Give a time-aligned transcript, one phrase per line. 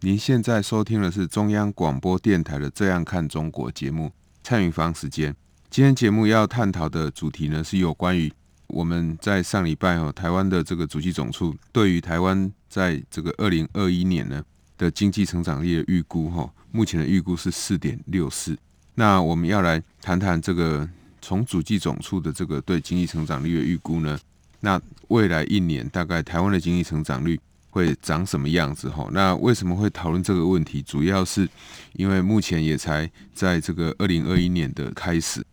[0.00, 4.12] 您现在收听的是中央广播电台的《这样看中国》节目，
[4.44, 5.34] 蔡明芳时间。
[5.70, 8.32] 今天节目要探讨的主题呢，是有关于
[8.68, 14.40] 我们在上礼拜哦，台湾的这个主计总处对于台湾在这个二零二一年呢
[14.76, 18.56] 的经济成长率的预估哈，目前的预估是四点六四。
[18.94, 20.88] 那我们要来谈谈这个
[21.20, 24.16] 从主计总处的这个对经济成长率的预估呢，
[24.60, 27.40] 那未来一年大概台湾的经济成长率。
[27.78, 28.88] 会长什么样子？
[28.90, 30.82] 哈，那为什么会讨论这个问题？
[30.82, 31.48] 主要是
[31.92, 35.46] 因为目前也才在这个二零二一年的开始，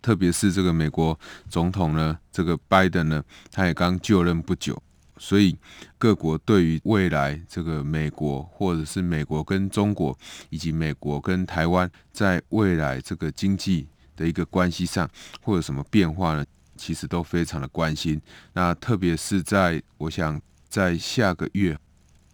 [0.00, 4.82] 特别是这个美国总统呢，这个拜登呢，他也刚就任不久，
[5.18, 5.54] 所以
[5.98, 15.06] 各国对于未来这个美国或者是美国跟中国以及美国跟台湾在未来这个经济的一个关系上
[15.42, 16.46] 会有什么变化呢？
[16.78, 18.18] 其实都非常的关心。
[18.54, 20.40] 那特别是在我想。
[20.68, 21.78] 在下个月，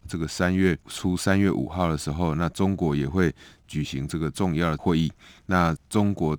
[0.08, 3.34] 这个三月初三月五号的时候，那中国也会
[3.66, 5.12] 举行这个重要的会议。
[5.46, 6.36] 那中国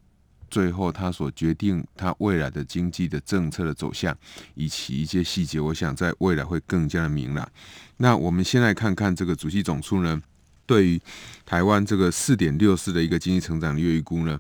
[0.50, 4.16] 最后他所决定他未来的经济的政策的走向，
[4.56, 7.50] 以及一些细节，我想在未来会更加的明朗。
[7.98, 10.22] 那我们先来看看这个主席总数呢。
[10.66, 11.02] 对于
[11.46, 14.40] 台湾这个四点六四的一个经济成长率预估呢，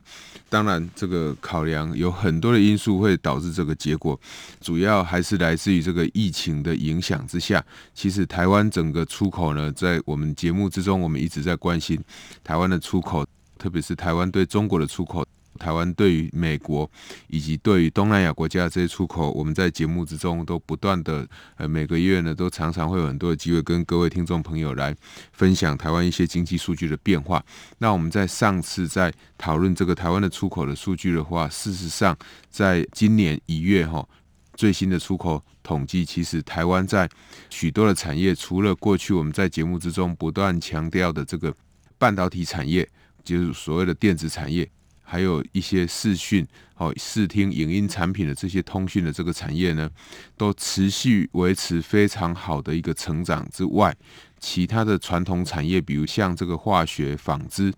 [0.50, 4.20] 当然这个考量有很多的因素会导致这个结果，
[4.62, 7.64] 主要还是来自于这个疫情的影响之下。
[7.94, 12.00] 其实台湾整个出口呢，在我们节目之中，我们一直在关心
[12.44, 13.26] 台湾的出口，
[13.58, 15.26] 特别是台湾对中国的出口。
[15.60, 16.90] 台湾对于美国
[17.28, 21.28] 以及对于东南亚国家的这些出口，我们在节目之中都不断的
[21.58, 24.96] 呃每个月呢，都常常会有很多的机会跟各位听众朋友来
[25.32, 27.44] 分享台湾一些经济数据的变化。
[27.78, 32.18] 那我们在上次在讨论这个台湾的出口的数据的话，事实上
[32.50, 34.08] 在今年一月哈
[34.56, 37.10] 最新的出口统计，其实台湾在
[37.50, 41.54] 许多的产业，除了过去我们在节目之中不断强调的这个
[41.98, 42.88] 半导体产业，
[43.24, 44.70] 就是所谓的电子产业。
[45.06, 46.48] 还有一些视讯、
[46.78, 49.90] 哦视听、影音产品的这些通讯的这个产业呢，
[50.36, 53.96] 都持续维持非常好的一个成长之外，
[54.40, 57.72] 其他的传统产业，比如像这个化学、纺织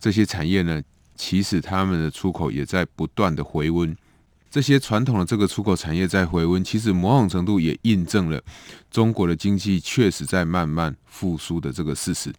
[0.00, 0.82] 这些产业呢，
[1.14, 3.96] 其实他们的出口也在不断的回温。
[4.50, 8.42] 这些传统的这个出口产业在回温，其实某种程度也印证了
[8.90, 12.32] 中国的经济确实在慢慢复苏的这个事实。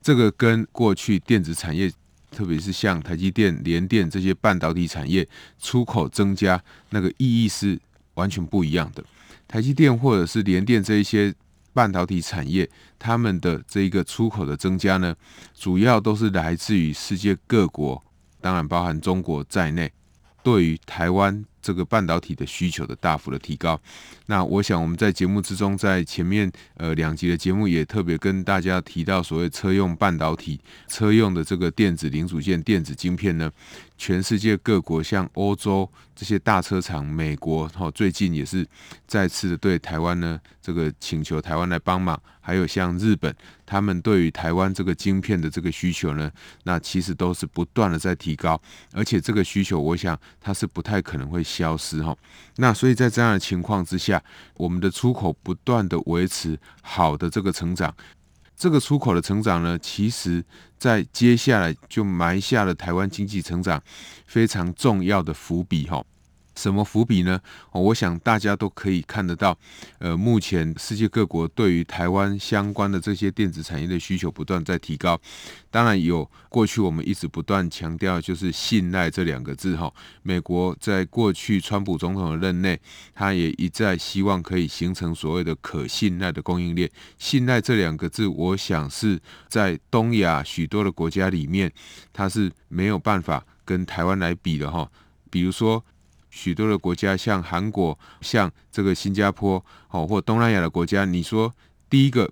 [0.00, 1.92] 这个跟过去电子产业。
[2.30, 5.26] 特别是像台积电、联电这些半导体产业
[5.58, 7.78] 出口增加，那个意义是
[8.14, 9.04] 完全不一样的。
[9.46, 11.34] 台积电或者是联电这一些
[11.72, 12.68] 半导体产业，
[12.98, 15.14] 他们的这一个出口的增加呢，
[15.54, 18.02] 主要都是来自于世界各国，
[18.40, 19.92] 当然包含中国在内，
[20.42, 21.44] 对于台湾。
[21.68, 23.78] 这个半导体的需求的大幅的提高，
[24.24, 30.58] 那我想我们在节目之中，在前面呃两集的节目也特别跟大家提到，所谓车用半导体、
[30.88, 33.52] 车用的这个电子零组件、电子晶片呢，
[33.98, 38.66] 全世界各国像欧洲这些大车厂、美国哈，最近也是
[39.06, 43.34] 再次的对台湾呢这个请求台湾来帮忙，还有像日本，
[43.66, 46.30] 他们对于台湾这个晶片的这个需求呢，
[46.62, 48.60] 那其实都是不断的在提高，
[48.92, 51.42] 而且这个需求，我想它是不太可能会。
[51.48, 52.14] 消失哈，
[52.56, 54.22] 那所以在这样的情况之下，
[54.54, 57.92] 我们的出口不断的维持好的这个成长，
[58.58, 60.44] 这个出口的成长呢，其实
[60.76, 63.80] 在接下来就埋下了台湾经济成长
[64.26, 66.04] 非常重要的伏笔哈。
[66.58, 67.40] 什么伏笔呢？
[67.72, 69.56] 我想大家都可以看得到，
[69.98, 75.16] 呃，目前世界各国对于台湾相关的这些电子产业的需求不断在提高。
[75.70, 79.92] 当然有过去我们一直不断强调，就是信赖这两个字哈。
[80.24, 82.80] 美国在过去川普总统的任内，
[83.14, 86.90] 他也一再希望可以形成所谓的可信赖的供应链。
[87.18, 91.72] 信赖这两个字，我想是在东亚许多的国家里面，
[92.12, 94.90] 它是没有办法跟台湾来比的哈。
[95.30, 95.84] 比如说。
[96.30, 101.52] 许多的国家，像韩国、像这个新加坡，哦，或东南亚的国家，你说
[101.88, 102.30] 第一个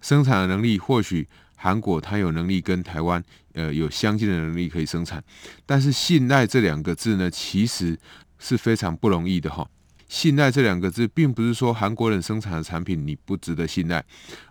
[0.00, 5.22] 生产的能力，或许韩国它有能力跟台湾呃有相近的能力可以生产，
[5.66, 7.98] 但是信赖这两个字呢，其实
[8.38, 9.68] 是非常不容易的哈。
[10.08, 14.04] 信赖这两个字，并不是说韩国人生产的产品你不值得信赖，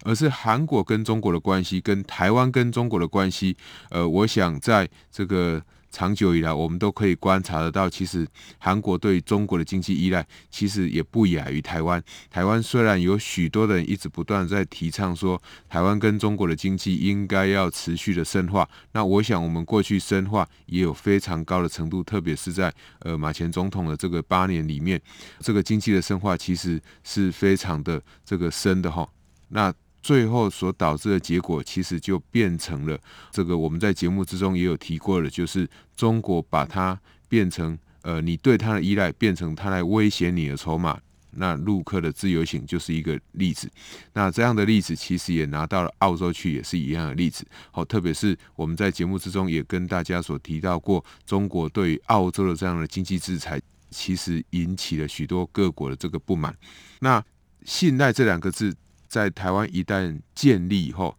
[0.04, 3.56] 而是韩国跟中国的关系，跟台湾跟中国的关系。
[3.90, 5.64] 呃，我想在这个。
[5.94, 12.04] 长久以来，我们都可以观察得到，其实韩国对中国的经济依赖，其实也不亚于台湾。
[12.32, 25.00] 台湾虽然有许多人一直不断在提倡说，台湾跟中国的经济应该要持续的深化，那我想我们过去深化也有非常高的程度，特别是在呃马前总统的这个八年里面，
[25.42, 29.08] 这个经济的深化其实是非常的这个深的哈。
[29.50, 29.72] 那
[30.04, 33.00] 最后所导致的结果，其实就变成了
[33.32, 41.00] 这个我们在节目之中也有提过的，就是中国把它变成呃，你对它的依赖变成它来威胁你的筹码。
[41.36, 43.68] 那陆客的自由行就是一个例子。
[44.14, 47.44] 那这样的例子其实也拿到了澳洲去，也是一样的例子。
[47.72, 53.60] 好，特别是我们在节目之中也跟大家所提到过，中国对于澳洲的这样的经济制裁，
[53.90, 56.56] 其实引起了许多各国的这个不满。
[57.00, 57.24] 那
[57.64, 58.76] 信赖这两个字。
[59.14, 61.16] 在台湾一旦建立以后，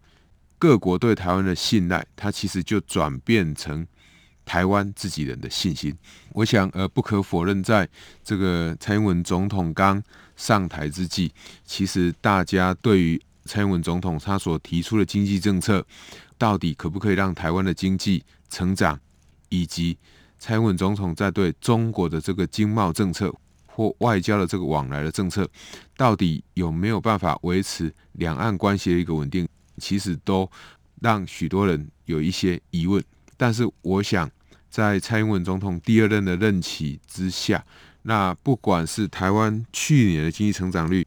[0.58, 3.86] 各国对台湾的信赖，它其实就转变成
[4.44, 5.96] 台湾自己人的信心。
[6.32, 7.88] 我想，呃，不可否认，在
[8.24, 10.02] 这个蔡英文总统刚
[10.34, 11.32] 上台之际，
[11.64, 15.86] 其实大家对于蔡英文总统他所提出的经济政策，
[16.36, 18.98] 到底可不可以让台湾的经济成长，
[19.50, 19.96] 以及
[20.40, 23.32] 蔡英文总统在对中国的这个经贸政策，
[23.74, 25.48] 或外交的这个往来的政策，
[25.96, 29.48] 到底有没有办法维持两岸关系的一个稳定？
[29.78, 30.48] 其实都
[31.00, 33.02] 让许多人有一些疑问。
[33.36, 34.30] 但是，我想
[34.70, 37.64] 在蔡英文总统第二任的任期之下，
[38.02, 41.04] 那不管是台湾去年的经济成长率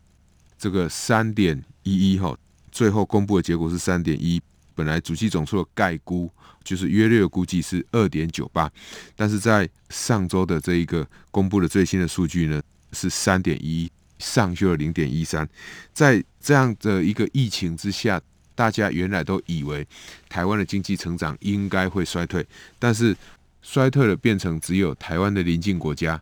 [0.58, 2.38] 这个三点一一哈，
[2.70, 4.42] 最后公布的结果是三点一，
[4.77, 6.31] 本来主计总数的概估
[6.63, 8.71] 就是约略估计是二点九八，
[9.15, 15.50] 但是在上周的这一个公布的最新的数据呢，是三点一，上修了零点一三。
[15.91, 18.21] 在这样的一个疫情之下，
[18.53, 19.88] 大家原来都以为
[20.29, 22.45] 台湾的经济成长应该会衰退，
[22.77, 23.18] 但是
[23.63, 26.21] 衰退了变成只有台湾的邻近国家，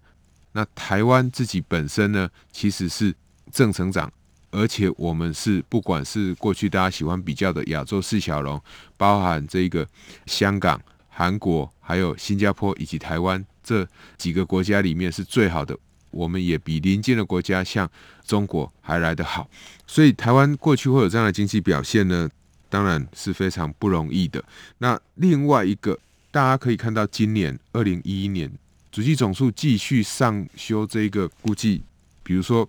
[0.54, 3.14] 那台湾自己本身呢，其实是
[3.52, 4.10] 正成长。
[4.56, 8.60] 而且我们是不管是过去大家喜欢比较的亚洲四小龙，
[8.96, 9.86] 包含这个
[10.26, 13.86] 香港、韩国、还有新加坡以及台湾这
[14.18, 15.78] 几个国家里面是最好的。
[16.10, 17.90] 我们也比邻近的国家像
[18.26, 19.46] 中国还来得好。
[19.86, 22.30] 所以台湾过去会有这样的经济表现呢，
[22.70, 24.42] 当然是非常不容易的。
[24.78, 26.00] 那另外一个
[26.32, 28.50] 大家可以看到，今年二零一一年
[28.90, 31.84] 主机总数继续上修这个估计，
[32.24, 32.66] 比如说。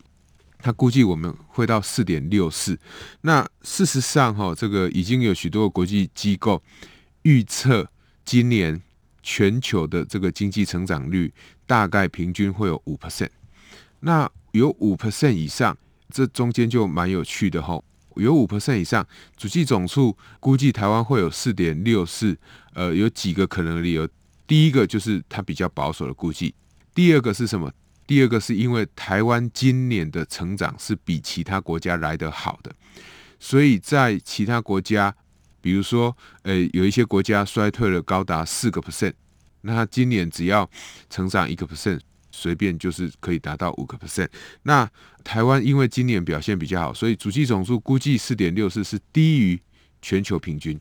[0.66, 2.76] 他估计我们会到四点六四，
[3.20, 6.60] 那事实上哈，这个已经有许多国际机构
[7.22, 7.88] 预测
[8.24, 8.82] 今年
[9.22, 11.32] 全球的这个经济成长率
[11.68, 12.96] 大概平均会有五。
[12.96, 13.28] percent，
[14.00, 15.78] 那有五 percent 以上，
[16.10, 17.80] 这中间就蛮有趣的哈，
[18.16, 22.36] 有五 percent 以上，主计总数估计台湾会有四点六四，
[22.74, 24.08] 呃，有几个可能的理由，
[24.48, 26.52] 第一个就是它比较保守的估计，
[26.92, 27.72] 第二个是什么？
[28.06, 32.72] 第二个是因为台湾今年的成长是比其他国家来得好的，
[33.40, 35.12] 所以在其他国家，
[35.60, 39.12] 比如说，呃，有一些国家衰退了高达四个 percent，
[39.62, 40.70] 那它今年只要
[41.10, 41.98] 成长一个 percent，
[42.30, 44.28] 随便就是可以达到五个 percent。
[44.62, 44.88] 那
[45.24, 49.60] 台湾因为今年表现比较好，所以主计总数估计四点六四是低于
[50.00, 50.78] 全球平均。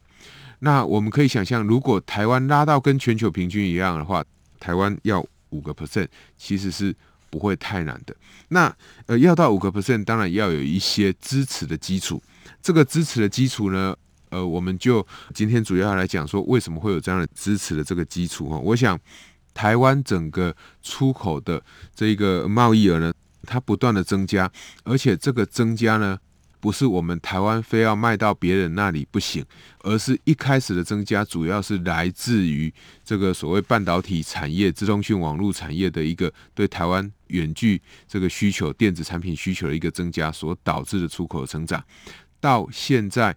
[0.59, 4.23] 那我们可以想象，如果台湾拉到跟全球平均一样的话，
[4.59, 6.95] 台湾要五个 percent，其实是。
[7.35, 8.15] 不会太难的。
[8.47, 8.73] 那
[9.07, 12.23] 呃，要到五个 percent，当然要有一些支持的基础。
[12.61, 13.93] 这个支持的基础呢，
[14.29, 18.57] 呃，我们就今天主要来讲说，为什么会有这样的支持的这个基础哈。
[18.57, 18.97] 我想，
[19.53, 21.61] 台湾整个出口的
[21.93, 23.13] 这个贸易额呢，
[23.43, 24.49] 它不断的增加，
[24.85, 26.17] 而且这个增加呢。
[26.61, 29.45] 不是我们台湾非要卖到别人那里不行，
[29.83, 32.73] 而是一开始的增加主要是来自于
[33.03, 41.83] 这个所谓半导体产业、资通讯网络产业的一个对台湾远距这个需求、电子产品需求的一个增加所导致的出口成长。
[42.39, 43.35] 到现在，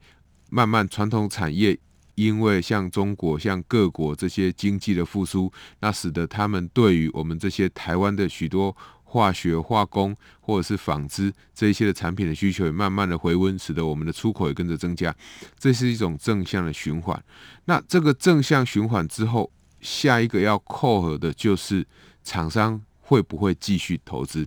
[0.50, 1.78] 慢慢传统产业
[2.14, 8.76] 因为像中国、像各国这些经济的复苏，那使得他们对于我们这些台湾的许多。
[9.10, 15.16] 化学、化工或者是纺织这一些的产品的需求也慢慢的回温，使得我们的出口也跟着增加，
[15.58, 17.24] 这是一种正向的循环。
[17.64, 21.86] 那这个正向循环之后，下一个要扣合的就是
[22.22, 24.46] 厂商会不会继续投资？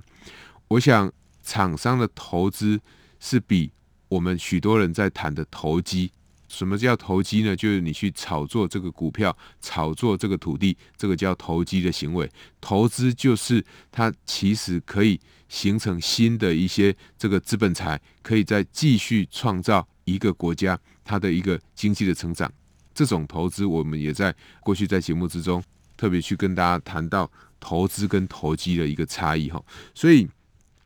[0.68, 2.80] 我想厂商的投资
[3.20, 3.72] 是比
[4.08, 6.12] 我们许多人在谈的投机
[6.48, 7.56] 什么叫投机呢？
[7.56, 12.30] 就是你去炒作这个股票，炒作这个土地，这个叫投机的行为。
[12.60, 22.52] 投资就是它其实可以形成新的一些这个资本财，可以再继续创造一个国家它的一个经济的成长。
[22.94, 25.64] 这种投资，我们也在过去在节目之中
[25.98, 29.64] 特别去跟大家谈到投资跟投机的一个差异哈。
[29.96, 30.28] 所以。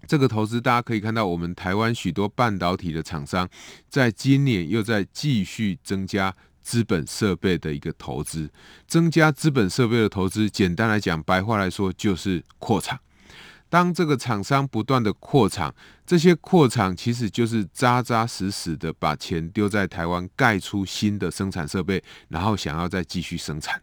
[0.08, 3.50] 这个投资，大家可以看到，我们台湾许多半导体的厂商，
[3.90, 8.48] 在今年又在继续增加资本设备的一个投资。
[8.86, 13.00] 增加资本设备的投资，简单来讲，白话来说就是扩厂。
[13.68, 15.74] 当这个厂商不断的扩厂，
[16.06, 23.82] 这些扩厂其实就是扎扎实实的把钱丢在台湾，盖出新的生产设备，然后想要再继续生产。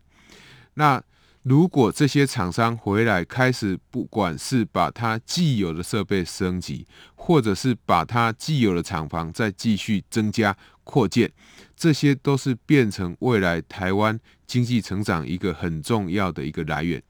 [0.74, 1.02] 那
[1.42, 11.32] 如果这些厂商回来开始，不管是把它既有的设备升级，或者是把它既有的厂房再继续增加扩建，
[11.76, 17.02] 这些都是变成未来台湾经济成长一个很重要的一个来源。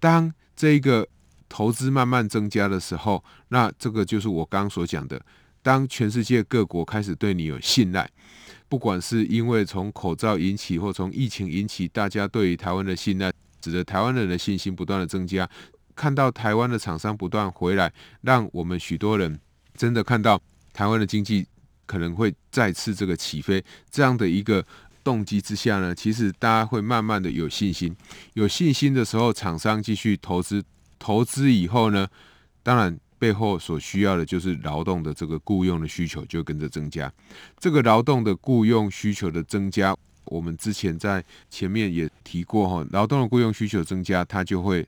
[0.00, 1.06] 当这个
[1.48, 5.24] 投资慢慢增加的时候，那这个就是我刚刚所讲的，
[5.62, 8.10] 当全世界各国开始对你有信赖，
[8.68, 13.32] 不管是因为从口罩引起，或从疫情引起，大家对于台湾的信赖。
[13.68, 15.48] 使得台湾人的信心不断的增加，
[15.94, 19.38] 看到台湾的厂商不断回来，让我们许多人
[19.74, 20.40] 真的看到
[20.72, 21.46] 台湾的经济
[21.86, 24.64] 可能会再次这个起飞，这样的一个
[25.02, 27.94] 动机之下呢，其实大家会慢慢的有信心，
[28.34, 30.62] 有信心的时候，厂商继续投资，
[30.98, 32.06] 投资以后呢，
[32.62, 37.12] 当然背后所需要的就是劳动的这个雇佣的需求就跟着增加，
[37.58, 39.96] 这个劳动的雇佣需求的增加。
[40.28, 44.86] 我们之前在前面也提过哈，劳动的雇佣需求增加，它就会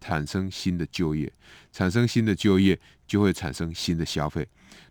[0.00, 1.32] 产生新的就业，
[1.72, 4.46] 产生新的就业就会产生新的消费。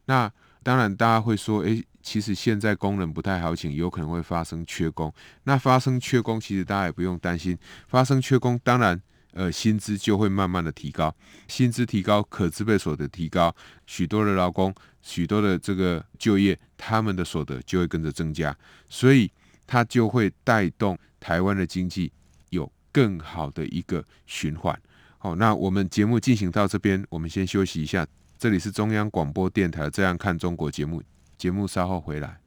[0.05, 0.31] 那
[0.63, 5.13] 当然，大家会说，诶，其实现在工人不太好请，有可能会发生缺工。
[5.43, 7.57] 那发生缺工，其实大家也不用担心，
[7.87, 8.99] 发生缺工，当然，
[9.33, 11.13] 呃，薪资就会慢慢的提高，
[11.47, 13.53] 薪资提高，可支配所得提高，
[13.85, 18.57] 许多的劳工，许多的这个就业，他们的所得就会跟着增加，
[18.89, 19.29] 所以。
[19.65, 22.11] 它就会带动台湾的经济
[22.49, 24.77] 有更好的一个循环。
[25.17, 28.05] 好，那我们节目进行到这边，我们先休息一下。
[28.37, 31.01] 这里是中央广播电台《这样看中国》节目，
[31.37, 32.37] 节目稍后回来。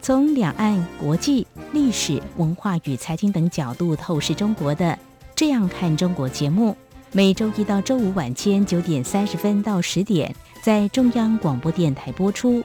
[0.00, 4.86] 从两岸、国际、历史文化与财经等角度透视中国的
[5.36, 6.74] 《这样看中国》节目，
[7.12, 12.64] 每周一到周五晚间九点三十分到十点在中央广播电台播出。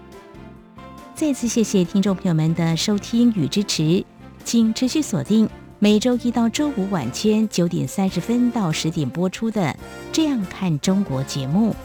[1.21, 4.03] 再次谢谢听众朋友们的收听与支持，
[4.43, 5.47] 请持续锁定
[5.77, 9.61] 每周一到周五晚间九点三十分到十点播出的
[10.11, 11.75] 《这样看中国》节目。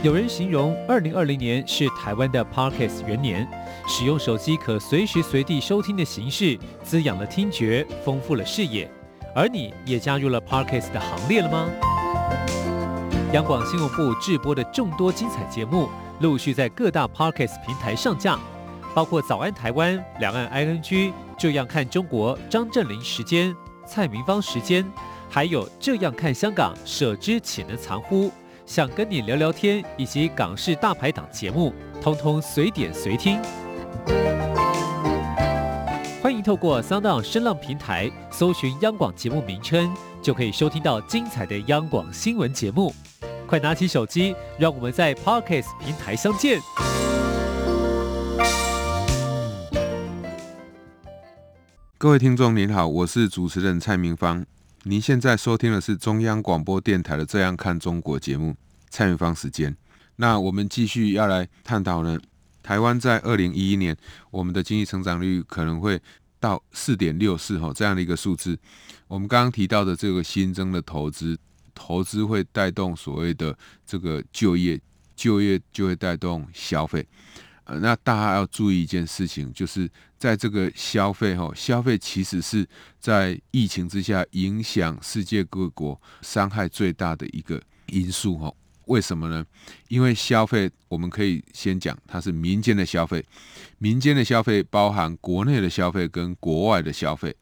[0.00, 3.44] 有人形容二零二零年是台湾的 Parkes 元年，
[3.88, 8.88] 使用手机可随时随地收听的形式，滋养了听觉，丰富了视野。
[9.34, 11.68] 而你也加入了 Parkes 的行列了吗？
[13.32, 15.88] 央广新闻部制播的众多精彩节目，
[16.20, 18.38] 陆续在各大 Podcast 平台上架，
[18.94, 20.80] 包括《早安台湾》、《两岸 ING》、
[21.36, 23.54] 《这样看中国》、张正霖时间、
[23.84, 24.88] 蔡明芳时间，
[25.28, 28.30] 还有《这样看香港》、舍之岂能藏乎？
[28.64, 33.40] 想跟你聊聊天，以及港式大排档节目，通通随点随听。
[36.22, 39.92] 欢迎透过 Sound 声浪平台搜寻央广节目名称，
[40.22, 42.94] 就可以收听到精彩的央广新闻节目。
[43.46, 46.60] 快拿起手机，让我们在 Podcast 平台相见。
[51.96, 54.44] 各位听众您好，我是主持人蔡明芳。
[54.82, 58.54] 您现在收听的是中央广播电台的《这样看中国》节目，
[58.90, 59.76] 蔡明芳时间。
[60.16, 62.18] 那我们继续要来探讨呢。
[62.62, 63.96] 台湾在二零一一年，
[64.30, 66.00] 我们的经济成长率可能会
[66.40, 68.58] 到四点六四哈这样的一个数字。
[69.06, 71.38] 我们刚刚提到的这个新增的投资，
[71.76, 73.56] 投资会带动所谓的
[73.86, 74.80] 这个就业，
[75.14, 77.06] 就业就会带动消费。
[77.64, 82.66] 呃，那大家要注意一件事情，就是在这个消费哈，消费其实是
[82.98, 88.52] 在疫情之下影响世界各国伤害最大的一个因素哈。
[88.86, 89.44] 为什么呢？
[89.88, 93.24] 因为消费，我们可以先讲它是民间的消费，
[93.78, 97.34] 民间的消费包含国内的消费跟国外的消费。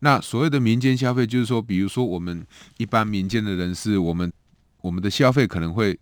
[0.00, 2.46] 那所谓的民间消费，就是说，比如说我们
[2.76, 4.32] 一般民间的人士，我们
[4.80, 5.98] 我们的消费可能会，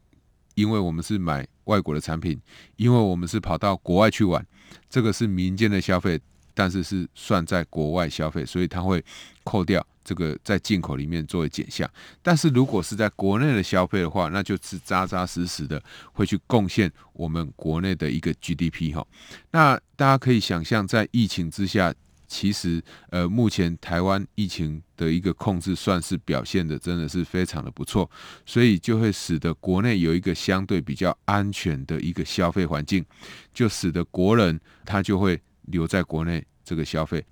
[0.54, 2.40] 因为我们是买外国的产品，
[2.76, 4.44] 因为我们是跑到国外去玩，
[4.88, 6.20] 这个是民间的消费。
[6.54, 9.02] 但是是算在国外消费，所以它会
[9.42, 11.90] 扣掉这个在进口里面作为减项。
[12.20, 15.82] 但是如果是在国内的消费的话，那就是扎扎实实的
[16.12, 19.02] 会去贡献我们国内的一个 GDP 哈。
[19.50, 21.94] 那大家可以想象，在疫情之下，
[22.32, 28.10] 其实呃目前台湾疫情的一个控制算是表现的真的是非常的不错，
[28.46, 33.04] 所以就会使得国内有一个相对比较安全的一个消费环境，
[33.52, 35.38] 就使得国人他就会。
[35.66, 37.24] 留在国内这个消费，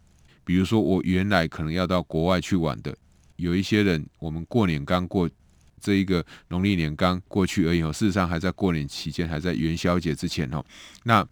[0.44, 2.96] 比如说我原来可能要到国外去玩的，
[3.34, 5.28] 有一些人，我们过年刚过
[5.80, 10.64] 这一个农历年刚过去而已哦，事实上还在过年期间，还在元宵节之前哦。
[11.02, 11.26] 那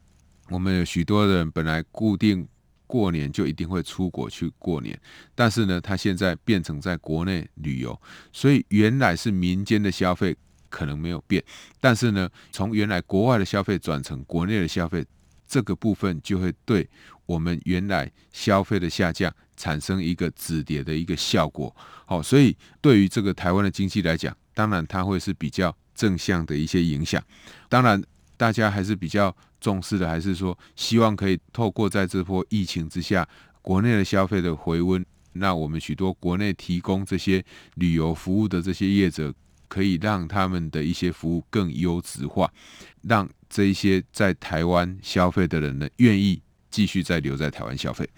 [0.50, 2.46] 我们有许多人本来固定
[2.88, 5.00] 过年就一定会出国去过年，
[5.36, 7.96] 但是呢，他现在变成在国内旅游，
[8.32, 10.36] 所以原来是民间的消费
[10.68, 11.40] 可能没有变，
[11.78, 15.06] 但是呢，从原来国外的消费转成国内的消费。
[15.50, 16.86] 这个部分就会对
[17.24, 21.74] 我们原来消费的下降产生一个止跌的一个效果。
[22.04, 27.24] 好，所以对于这个台湾的经济来讲，当然它会是比较正向的一些影响。
[27.66, 27.98] 当然，
[28.36, 33.28] 大家还是比较重视的，还是说希望可以透过在这波疫情之下，
[33.60, 39.32] 国内的消费的回温，那我们许多国内提供这些旅游服务的这些业者，
[39.68, 42.50] 可以让他们的一些服务更优质化，
[43.02, 48.08] 让这一些在台湾消费的人呢，愿意继续再留在台湾消费。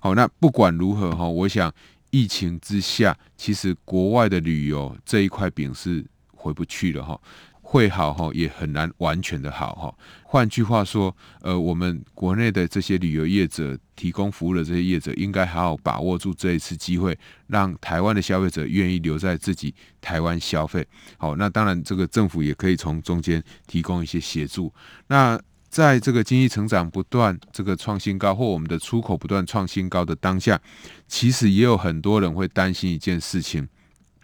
[0.00, 1.72] 好，那不管如何哈，我想
[2.10, 7.20] 疫情之下，其实国外的旅游这一块饼是回不去了哈。
[7.68, 9.92] 会好哈，也很难完全的好哈。
[10.22, 17.18] 换句话说，呃，我们国内的这些旅游业者提供服务的这些业者，应该好好把握住这一次机会，
[17.48, 20.86] 让台湾的消费者愿意留在自己台湾消费。
[21.18, 24.72] 好，那当然，这个政府也可以从中间提供一些协助。
[25.08, 30.58] 那在这个经济成长不断这个创新高，或我们的出口不断创新高的当下，
[31.08, 33.68] 其实也有很多人会担心一件事情。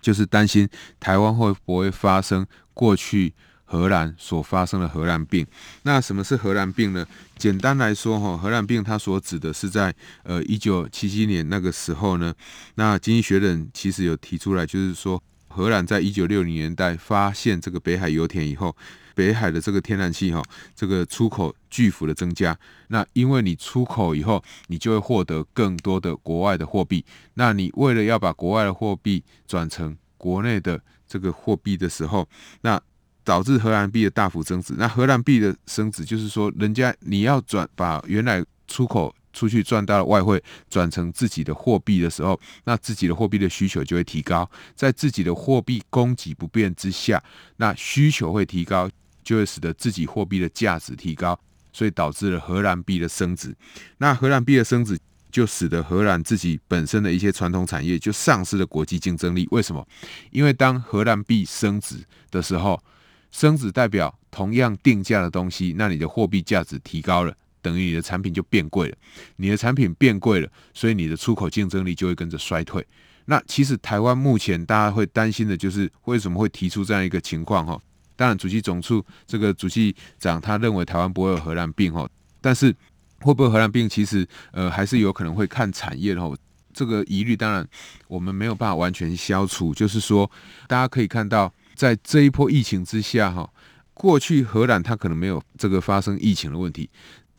[0.03, 0.69] 就是担心
[1.01, 3.33] 台湾会不会发生过去
[3.65, 5.47] 荷兰所发生的荷兰病。
[5.85, 7.07] 那什么是荷兰病呢？
[7.39, 12.35] 简单来说，哈，荷兰病它所指的是在呃一九七七年那个时候呢，
[12.75, 15.23] 那经济学人其实有提出来，就是说
[15.55, 18.75] 荷兰在一九六零年代发现这个北海油田以后。
[19.15, 20.43] 北海的这个天然气哈，
[20.75, 22.59] 这个出口巨幅的增加。
[22.89, 27.05] 那因为你出口以后，你就会获得更多的国外的货币。
[27.35, 32.27] 那你为了要把国外的货币转成国内的这个货币的时候，
[32.63, 32.81] 那
[33.23, 34.73] 导致荷兰币的大幅增值。
[34.79, 44.51] 那荷兰币的升值，就是说，人家你要转把原来出口出去赚到的外汇转成自己的货币的时候，那自己的货币的需求就会提高。
[44.75, 47.23] 在自己的货币供给不变之下，
[47.57, 48.91] 那需求会提高。
[49.25, 51.39] 就会使得自己货币的价值提高，
[51.73, 53.55] 所以导致了荷兰币的升值。
[53.99, 54.99] 那荷兰币的升值，
[55.31, 59.47] 就使得荷兰自己本身的一些传统产业就丧失了国际竞争力。
[59.53, 59.87] 为什么？
[60.33, 62.83] 因为当荷兰币升值的时候，
[63.31, 68.97] 升值代表同样定价的东西，那你的货币价值提高了，等于你的产品就变贵了。
[69.37, 72.87] 你的产品变贵了，所以你的出口竞争力就会跟着衰退。
[73.25, 77.65] 那其实台湾目前大家会担心的就是为什么会提出这样一个情况？
[77.65, 77.81] 哈。
[78.15, 82.09] 当然，主席总处这个主席长他认为台湾不会有荷兰病哈，
[82.41, 82.75] 但是
[83.21, 86.37] 会不会荷兰病，其实呃还是有可能会看产业的哈。
[86.75, 87.67] 这个疑虑当然
[88.09, 90.31] 我们没有办法完全消除，就是说
[90.69, 93.51] 大家可以看到，在这一波疫情之下哈，
[93.93, 96.89] 过去荷兰它可能没有这个发生疫情的问题，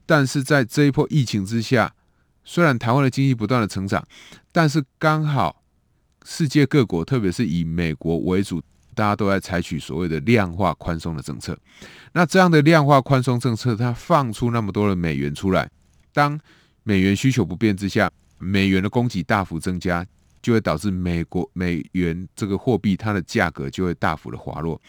[0.05, 1.93] 但是在这一波疫情之下，
[2.43, 4.05] 虽然台湾的经济不断的成长，
[4.51, 5.63] 但是刚好
[6.23, 8.61] 世界各国，特别是以美国为主。
[8.95, 11.57] 大家都在采取所谓的量化宽松的政策，
[12.11, 15.67] 那这样的量化宽松政策，它放出那么多的美元出来，
[16.13, 16.39] 当
[16.83, 20.05] 美元需求不变之下，美元的供给大幅增加，
[20.43, 24.79] 就会导致美国美元这个货币它的价格就会大幅的滑落。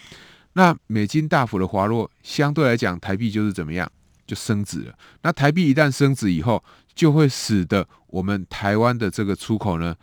[0.53, 3.91] 那美金大幅的滑落，相对来讲，台币就是怎么样，
[4.27, 4.95] 就升值了。
[5.23, 6.63] 那台币一旦升值以后，
[6.95, 9.95] 就会使得我们台湾的这个出口呢。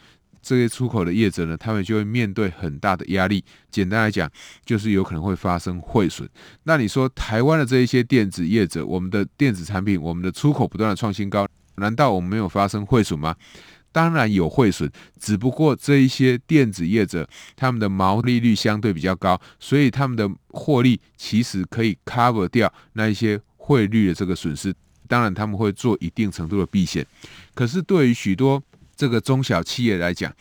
[0.44, 3.46] 这些出口的业者呢，他们就会面对很大的压力。
[3.70, 4.28] 简单来讲，
[4.66, 6.28] 就是有可能会发生汇损。
[6.64, 13.36] 那你说台湾的这一些电子业者，我们的电子产品，我们的出口不断的创新高，难道我们没有发生汇损吗？
[13.92, 24.74] 当然有汇损，只不过这一些电子业者他们的毛利率相对比较高，所以他们的获利其实可以 cover 掉那一些汇率的这个损失。
[25.08, 27.06] 当然他们会做一定程度的避险，
[27.54, 28.64] 可是对于许多
[28.96, 30.34] 这个中小企业来讲，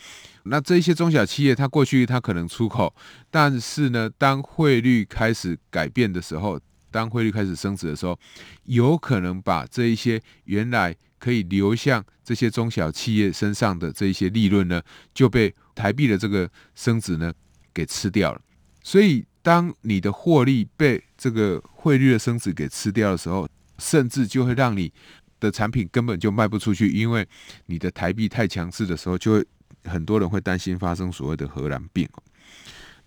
[0.43, 2.95] 那这些中小企业它过去它可能出口，
[3.29, 6.57] 但是呢，当汇率开始改变的时候，
[6.89, 8.17] 当汇率开始升值的时候，
[8.63, 14.81] 有可能把这一些原来可以流向这些中小企业身上的这一些利润呢，
[15.13, 17.33] 就被台币的这个升值呢
[17.73, 18.41] 给吃掉了。
[18.81, 24.91] 所以，当你的获利被这个汇率的升值给吃掉的时候，甚至就会让你
[25.39, 27.27] 的产品根本就卖不出去，因为
[27.67, 29.45] 你的台币太强势的时候，就会
[29.83, 32.09] 很多人会担心发生所谓的荷兰病。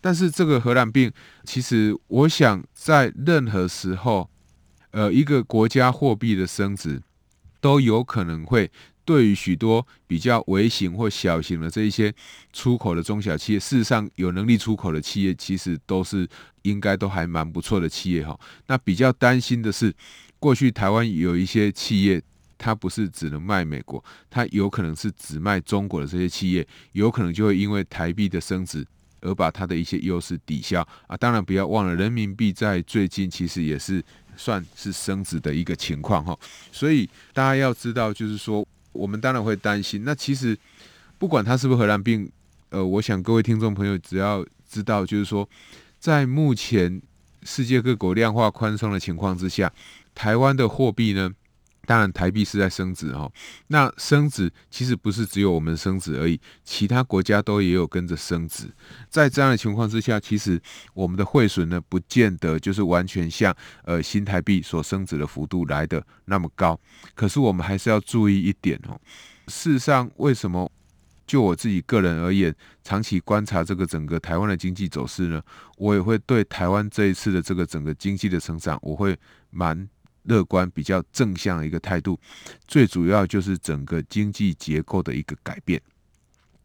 [0.01, 1.11] 但是，这个荷兰病，
[1.43, 4.31] 其实我想在任何时候，
[4.93, 7.03] 呃，一个国家货币的升值。
[7.65, 8.71] 都有可能会
[9.05, 12.13] 对于许多比较微型或小型的这一些
[12.53, 16.27] 出口的中小企业，事实上有能力出口的企业，其实都是
[16.63, 18.39] 应该都还蛮不错的企业哈。
[18.67, 19.95] 那比较担心的是，
[20.39, 22.23] 过去台湾有一些企业，
[22.57, 28.87] 它不是只能卖美国，它有可能是只卖中国的这些企业，有可能就会因为台币的升值
[29.21, 31.17] 而把它的一些优势抵消啊。
[31.17, 34.03] 当然不要忘了，人民币在最近其实也是。
[34.37, 36.37] 算是升值的一个情况哈，
[36.73, 40.03] 所以大家要知道，就是说，我们当然会担心。
[40.05, 40.57] 那其实
[41.19, 42.31] 不管它是不是荷兰病，
[42.71, 45.47] 呃，我想各位听众朋友只要知道，就是说，
[45.99, 47.03] 在目前
[47.43, 49.71] 世界各国量化宽松的情况之下，
[50.15, 51.31] 台湾的货币呢，
[51.87, 53.31] 当然，台币是在升值哈。
[53.69, 58.67] 那升值其实不是只有我们升值而已，其他国家都也有跟着升值。
[59.09, 60.61] 在这样的情况之下，其实
[60.95, 66.79] 我们的汇损呢，不见得就是完全像呃新台币所升值的幅度来的那么高。
[67.15, 69.01] 可是我们还是要注意一点哦。
[69.49, 70.71] 事实上，为什么
[71.27, 75.43] 就我自己个人而言，长期观察这个整个台湾的经济走势呢？
[75.77, 79.17] 我也会对台湾这一次的这个整个经济的成长，我会
[79.51, 79.89] 蛮。
[80.25, 82.19] 乐观、比较正向的一个态度，
[82.67, 85.81] 最主要就是整个经济结构的一个改变。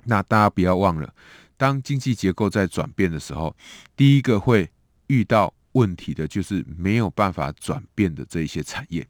[0.03, 1.13] 那大家不要忘了，
[1.55, 3.55] 当经济结构在转变的时候，
[3.95, 4.69] 第一个会
[5.07, 9.07] 遇到问题的就是没有办法转变的这一些产业。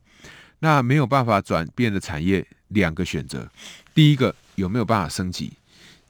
[0.60, 3.50] 那没有办法转变的产业，两个选择：
[3.94, 5.54] 第一个有没有办法升级？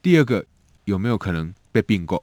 [0.02, 0.44] 第二个
[0.86, 2.20] 有没有可能被并购？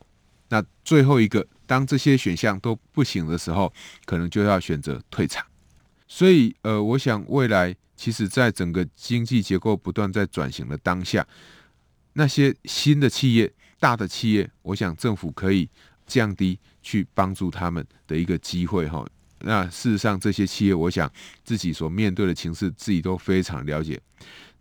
[0.49, 3.71] 那最后一个，当这些选项都不行的时候，
[4.03, 5.45] 可能就要选择退场。
[6.07, 11.27] 所以，呃，我想未来其实，在整个经济结构不断在转型的当下，
[12.13, 15.69] 那些新的企业、大的企业，我想政府可以
[16.05, 19.05] 降低去帮助他们的一个机会哈。
[19.41, 21.11] 那事实上，这些企业，我想
[21.43, 23.99] 自己所面对的情势，自己都非常了解。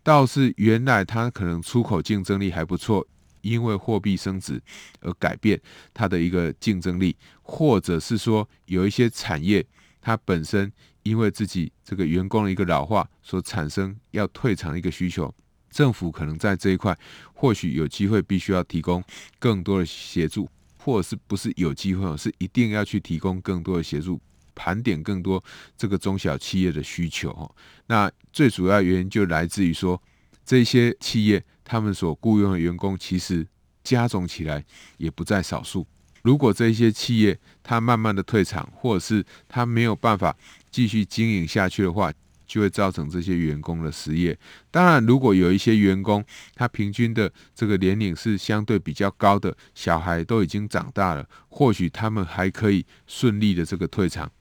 [0.03, 3.07] 倒是原来它可能出口竞争力还不错，
[3.41, 4.61] 因为货币升值
[4.99, 5.59] 而改变
[5.93, 9.65] 它的一个竞争力，或者是说有一些产业
[10.01, 10.69] 它本身。
[11.07, 15.33] 因为自己这个员工的一个老化所产生要退场的一个需求，
[15.69, 16.97] 政府可能在这一块
[17.33, 19.03] 或许有机会必须要提供
[19.39, 24.19] 更多的协助，或者是不是有机会，是一定要去提供更多的协助，
[24.55, 25.43] 盘点更多
[25.77, 27.55] 这个中小企业的需求。
[27.85, 30.01] 那最主要原因就来自于说，
[30.45, 33.47] 这些企业他们所雇佣的员工其实
[33.83, 34.63] 加总起来
[34.97, 35.85] 也不在少数。
[36.23, 40.35] 如果这些企业它慢慢的退场，或者是它没有办法
[40.77, 42.13] 继续经营下去的话，
[42.45, 44.37] 就会造成这些员工的失业。
[44.69, 54.31] 当然，如果有一些员工他平均的这个年龄是相对比较高的，小孩都已经长大了，或许他们还可以顺利的这个退场。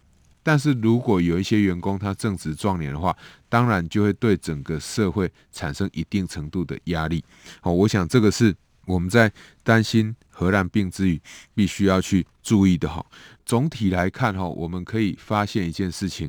[0.42, 3.16] 但是如果有一些员工他正值壮年的话，
[3.49, 7.25] 当然就会对整个社会产生一定程度的压力。
[7.62, 8.55] 好，我想这个是
[8.87, 9.31] 我们在
[9.62, 10.16] 担心。
[10.38, 11.18] 荷兰病之余，
[11.55, 13.03] 必须要去注意的哈。
[13.46, 16.29] 总体来看哈，我们可以发现一件事情：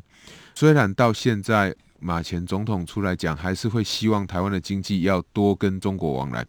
[0.56, 6.41] 虽然到现在马前总统出来讲，还是会希望台湾的经济要多跟中国往来。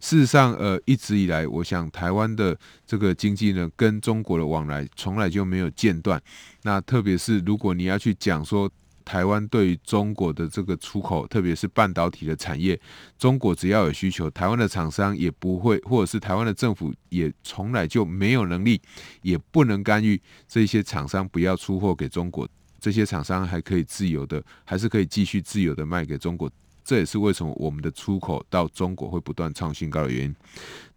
[0.00, 6.20] 事实上，呃，一直以来，我想台湾的这个经济呢，跟中国的往来从来就没有间断。
[6.64, 8.68] 那特别是如果你要去讲说，
[9.06, 12.78] 台湾对于中国的这个出口，特别是半导体的产业，
[13.16, 18.82] 中国只要有需求，台湾的厂商也不会，或者是台湾的政府也从来就没有能力，
[19.22, 22.46] 也不能干预这些厂商不要出货给中国。
[22.80, 26.50] 这些厂商还可以自由的，还是可以继续自由的卖给中国。
[26.84, 30.36] 这也是为什么我们的出口到中国会不断创新高的原因。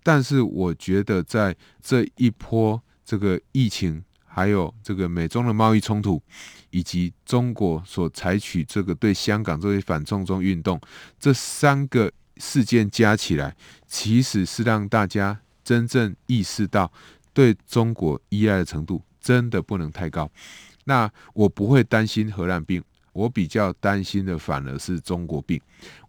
[0.02, 4.04] 但是我觉得在这一波这个疫情，
[4.40, 6.22] 还有这个美中的贸易冲突，
[6.70, 10.80] 以及中国所采取这个对香港这些反送中运动，
[11.20, 13.54] 这三个事件加起来，
[13.86, 16.90] 其实是让大家真正意识到
[17.34, 20.32] 对中国依赖的程度真的不能太高。
[20.86, 25.60] 那我不会担心荷兰病，我比较担心的反而是中国病。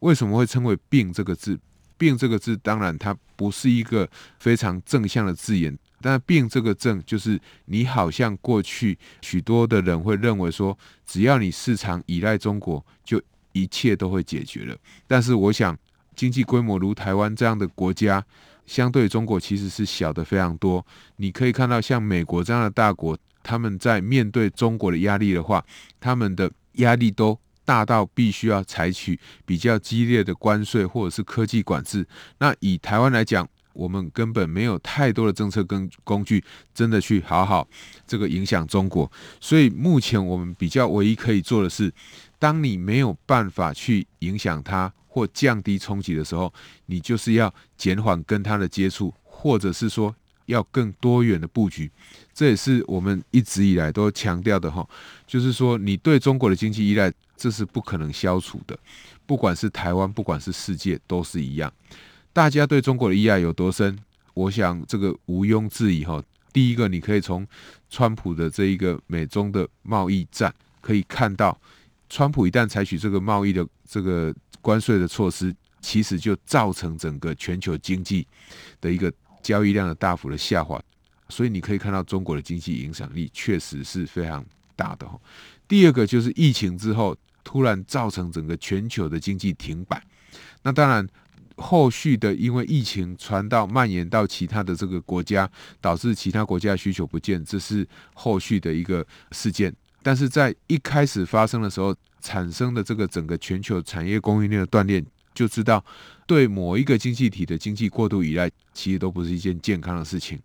[0.02, 1.58] 为什么会称为“病”这个字
[1.98, 13.20] ？“病”这个字当然它不是一个非常正向的字眼，但“病”这个“症”就是你好像过去许多的人会认为说，只要你市场依赖中国，就
[13.52, 14.76] 一切都会解决了。
[15.06, 15.76] 但是我想，
[16.14, 18.24] 经济规模如台湾这样的国家，
[18.66, 20.84] 相对中国其实是小的非常多。
[21.16, 23.18] 你可以看到，像美国这样的大国。
[23.42, 25.64] 他们在面对中国的压力的话，
[25.98, 32.06] 他们的压力都大到必须要采取比较激烈的关税或者是科技管制。
[32.36, 36.42] 那以台湾来讲，我们根本没有太多的政策跟工具，
[36.74, 37.66] 真的去好好
[38.06, 39.11] 这个影响中国。
[39.40, 41.92] 所以目前我们比较唯一可以做的是，
[42.38, 46.52] 当你没有办法去影响它或降低冲击的时候，
[46.87, 50.14] 你就是要减缓跟它的接触，或者是说。
[50.46, 51.88] 要更多元的布局，
[52.35, 54.85] 这也是我们一直以来都强调的哈。
[55.24, 58.76] 就是说，你对中国的经济依赖，这是不可能消除的。
[59.26, 61.72] 不管是台湾，不管是世界，都是一样。
[62.40, 63.98] 大家对中国的依赖有多深？
[64.33, 66.24] 我想这个毋庸置疑哈。
[66.55, 67.46] 第一个，你可以从
[67.90, 70.50] 川普的这一个美中的贸易战
[70.81, 71.61] 可以看到，
[72.09, 78.26] 川普一旦采取这个贸易的这个关税的措施，其实就造成整个全球经济
[78.81, 79.12] 的一个。
[79.42, 80.79] 交易量的大幅的下滑，
[81.29, 84.44] 所以你可以看到中国的经济影响力确实是非常
[84.76, 85.07] 大的。
[85.66, 90.03] 第二个就是疫情之后突然造成整个全球的经济停摆，
[90.62, 91.09] 那当然
[91.61, 95.49] 后续的因为疫情传到蔓延到其他的这个国家，
[95.81, 99.73] 导致其他国家需求不见，这是后续的一个事件。
[100.03, 105.05] 但是在一开始发生的时候产生的这个整个全球产业供应链的断裂。
[105.33, 105.83] 就知道，
[106.27, 110.38] 对某一个经济体的经济过度依赖，其实都不是一件健康的事情。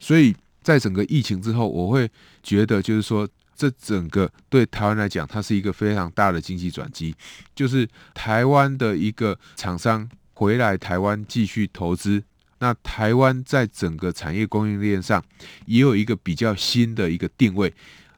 [0.00, 2.10] 所以在整个疫情之后，我会
[2.42, 7.14] 觉得，就是说，这整个对台湾来讲，它是一个非常大的经济转机。
[7.54, 12.22] 就是台湾的一个厂商回来台湾继续投资，
[12.58, 15.24] 那台湾在整个产业供应链上
[15.66, 17.72] 也有一个比较新的一个定位。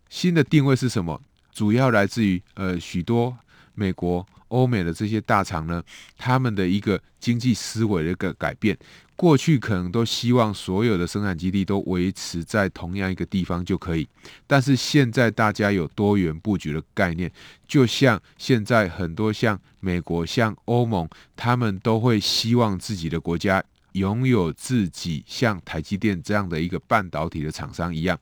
[0.09, 1.21] 新的定位是什么？
[1.53, 3.37] 主要来自于呃许多
[3.75, 4.27] 美国。
[4.49, 5.83] 欧美的这些大厂呢，
[6.17, 8.77] 他们的一个经济思维的一个改变，
[9.17, 14.09] 过去可能都希望所有的生产基地都维持在同样一个地方就可以，
[14.47, 17.31] 但是现在大家有多元布局的概念，
[17.67, 28.19] 就像现在很多像美国、像欧盟，他们都会希望自己的国家拥有自己像台积电这样的一个半导体的厂商一样，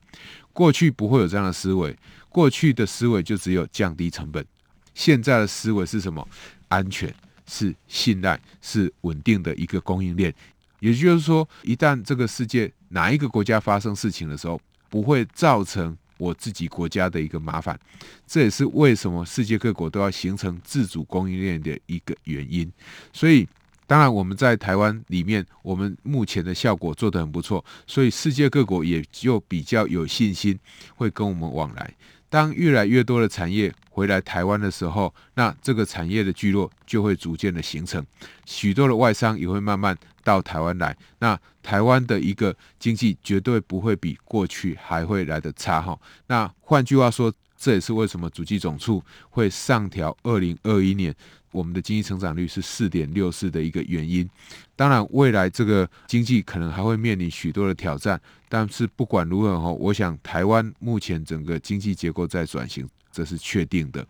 [0.53, 1.95] 过去不会有这样的思维，
[2.29, 4.45] 过去的思维就只有降低成本。
[4.95, 6.27] 现在的思维是什么？
[6.69, 7.13] 安全
[7.45, 10.33] 是信赖，是稳定的一个供应链。
[10.79, 17.79] 也就是说，一旦这个世界哪一个国家发生事情的时候，不会造成我自己国家的一个麻烦。
[18.25, 22.71] 这也是为什么世界各国都要形成自主供应链的一个原因。
[23.13, 23.47] 所以，
[23.87, 30.57] 当然我们在台湾里面，我们目前的效果做得很不错，所以世界各国也就比较有信心
[30.95, 31.93] 会跟我们往来。
[32.29, 38.05] 当越来越多的产业回来台湾的时候，那这个产业的聚落就会逐渐的形成，
[38.45, 40.93] 许多的外商也会慢慢到台湾来。
[41.19, 45.97] 那台湾的一个经济绝对不会比过去还会来得差哈。
[46.27, 51.15] 那换句话说，这也是为什么主计总处会上调二零二一年。
[51.51, 54.29] 我们的经济成长率是四点六四的一个原因，
[54.75, 64.05] 当然未来这个经济可能还会面临许多的挑战，但是不管如何哈，我想台湾目前整个经济结构在转型，这是确定的。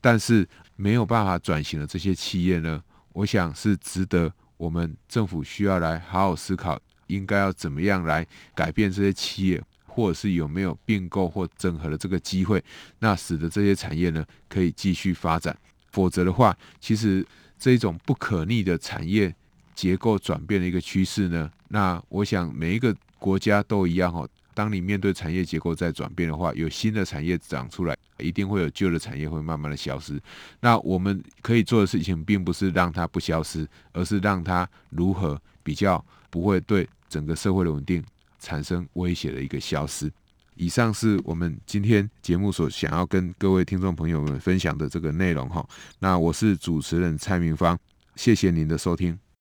[0.00, 2.82] 但是没有办法转型的这些企业呢，
[3.14, 12.62] 我想是值得我们政府需要来好好思考，应该要怎么样来改变这些企业，或者是有没有并购或整合的这个机会，
[12.98, 15.56] 那使得这些产业呢可以继续发展。
[15.90, 17.26] 否则的话，其实
[17.58, 19.34] 这种不可逆的产业
[19.74, 24.28] 结构转变的一个趋势呢，那我想每一个国家都一样哦。
[24.54, 30.20] 当你面对产业结构在转变的话，有新的产业长出来，一定会有旧的产业会慢慢的消失。
[30.60, 38.02] 那我们可以做的事情，并不是让它不消失，而是让它如何比较不会对整个社会的稳定
[38.38, 40.10] 产生威胁的一个消失。
[40.54, 45.66] 以上是我们今天节目所想要跟各位听众朋友们分享的这个内容哈。
[45.98, 47.78] 那我是主持人蔡明芳，
[48.16, 49.31] 谢谢您的收听。